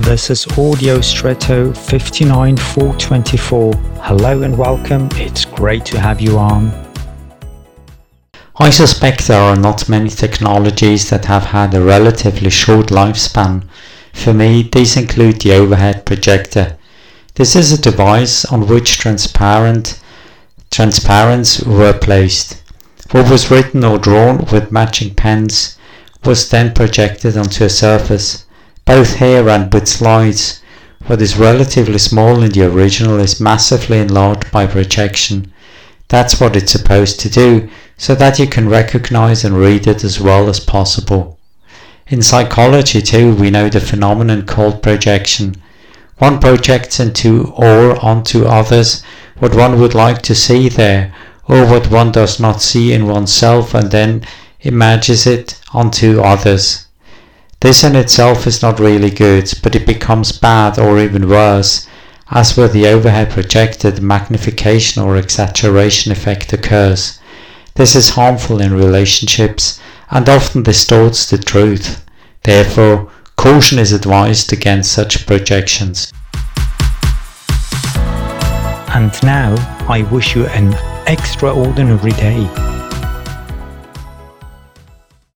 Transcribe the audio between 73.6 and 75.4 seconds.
is advised against such